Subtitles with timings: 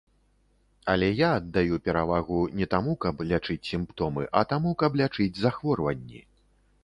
[0.91, 6.19] Але я аддаю перавагу не таму, каб лячыць сімптомы, а таму, каб лячыць захворванні.